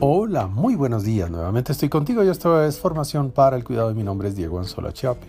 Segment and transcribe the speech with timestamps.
[0.00, 1.28] Hola, muy buenos días.
[1.28, 3.92] Nuevamente estoy contigo y esto es Formación para el Cuidado.
[3.96, 5.26] Mi nombre es Diego Anzola Chape.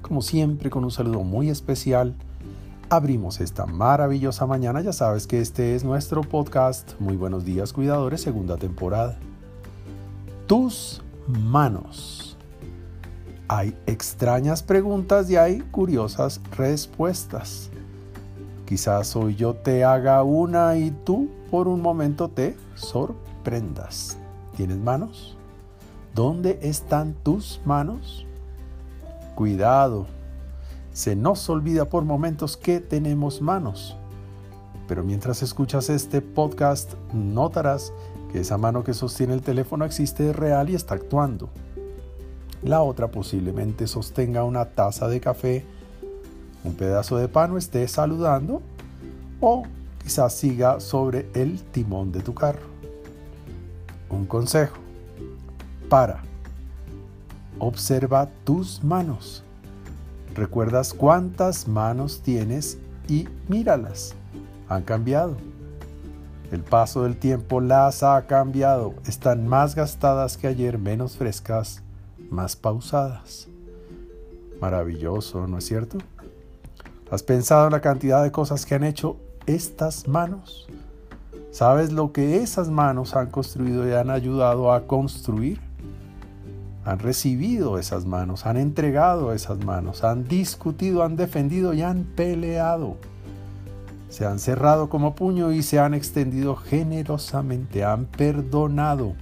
[0.00, 2.14] Como siempre, con un saludo muy especial,
[2.88, 4.80] abrimos esta maravillosa mañana.
[4.80, 9.18] Ya sabes que este es nuestro podcast Muy buenos días, cuidadores, segunda temporada.
[10.46, 12.36] Tus manos.
[13.48, 17.70] Hay extrañas preguntas y hay curiosas respuestas.
[18.66, 24.16] Quizás hoy yo te haga una y tú por un momento te sorprendas prendas.
[24.56, 25.36] ¿Tienes manos?
[26.14, 28.26] ¿Dónde están tus manos?
[29.34, 30.06] Cuidado,
[30.92, 33.96] se nos olvida por momentos que tenemos manos.
[34.88, 37.92] Pero mientras escuchas este podcast, notarás
[38.32, 41.48] que esa mano que sostiene el teléfono existe real y está actuando.
[42.62, 45.64] La otra posiblemente sostenga una taza de café,
[46.64, 48.60] un pedazo de pan o esté saludando,
[49.40, 49.62] o
[50.02, 52.69] quizás siga sobre el timón de tu carro.
[54.10, 54.76] Un consejo.
[55.88, 56.22] Para.
[57.58, 59.44] Observa tus manos.
[60.34, 64.14] ¿Recuerdas cuántas manos tienes y míralas?
[64.68, 65.36] Han cambiado.
[66.50, 68.94] El paso del tiempo las ha cambiado.
[69.06, 71.82] Están más gastadas que ayer, menos frescas,
[72.30, 73.48] más pausadas.
[74.60, 75.98] Maravilloso, ¿no es cierto?
[77.10, 79.16] ¿Has pensado en la cantidad de cosas que han hecho
[79.46, 80.68] estas manos?
[81.50, 85.60] ¿Sabes lo que esas manos han construido y han ayudado a construir?
[86.84, 92.96] Han recibido esas manos, han entregado esas manos, han discutido, han defendido y han peleado.
[94.10, 99.14] Se han cerrado como puño y se han extendido generosamente, han perdonado.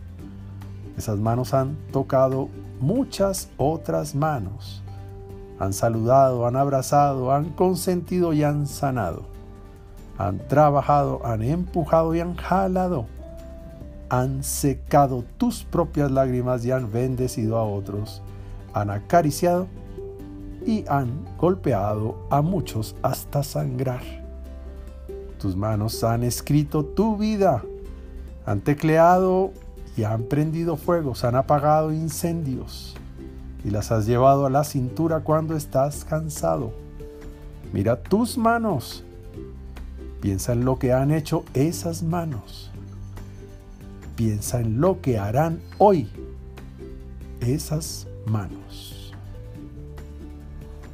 [0.99, 4.83] Esas manos han tocado muchas otras manos.
[5.59, 9.38] Han saludado, han abrazado, han consentido y han sanado
[10.19, 13.07] han trabajado, han empujado y han jalado,
[14.09, 18.21] han secado tus propias lágrimas y han bendecido a otros,
[18.75, 19.69] han acariciado
[20.67, 24.03] y han golpeado a muchos hasta sangrar.
[25.39, 27.63] Tus manos han escrito tu vida,
[28.45, 29.53] han tecleado
[29.97, 32.97] y han prendido fuegos, han apagado incendios.
[33.65, 36.73] Y las has llevado a la cintura cuando estás cansado.
[37.73, 39.05] Mira tus manos
[40.29, 42.71] Piensa en lo que han hecho esas manos.
[44.15, 46.07] Piensa en lo que harán hoy
[47.41, 49.15] esas manos.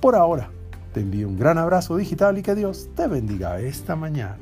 [0.00, 0.50] Por ahora,
[0.92, 4.38] te envío un gran abrazo digital y que Dios te bendiga esta mañana.